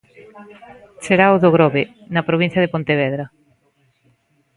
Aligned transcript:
Será 1.05 1.25
o 1.35 1.41
do 1.43 1.53
Grove, 1.55 1.83
na 2.13 2.27
provincia 2.29 2.61
de 2.63 2.71
Pontevedra. 2.73 3.25